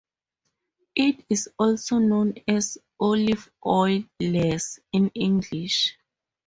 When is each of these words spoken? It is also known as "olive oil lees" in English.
It 0.95 1.23
is 1.29 1.47
also 1.59 1.99
known 1.99 2.33
as 2.47 2.79
"olive 2.99 3.51
oil 3.63 4.03
lees" 4.19 4.79
in 4.91 5.09
English. 5.09 5.95